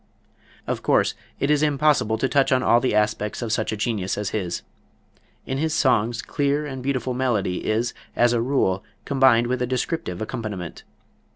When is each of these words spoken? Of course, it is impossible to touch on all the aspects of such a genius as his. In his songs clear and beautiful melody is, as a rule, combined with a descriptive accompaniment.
Of 0.65 0.81
course, 0.81 1.13
it 1.39 1.51
is 1.51 1.61
impossible 1.61 2.17
to 2.17 2.27
touch 2.27 2.51
on 2.51 2.63
all 2.63 2.79
the 2.79 2.95
aspects 2.95 3.43
of 3.43 3.53
such 3.53 3.71
a 3.71 3.77
genius 3.77 4.17
as 4.17 4.31
his. 4.31 4.63
In 5.45 5.59
his 5.59 5.75
songs 5.75 6.23
clear 6.23 6.65
and 6.65 6.81
beautiful 6.81 7.13
melody 7.13 7.67
is, 7.69 7.93
as 8.15 8.33
a 8.33 8.41
rule, 8.41 8.83
combined 9.05 9.45
with 9.45 9.61
a 9.61 9.67
descriptive 9.67 10.19
accompaniment. 10.19 10.81